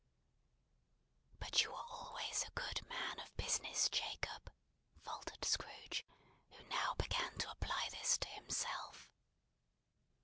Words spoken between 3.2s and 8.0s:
business, Jacob," faltered Scrooge, who now began to apply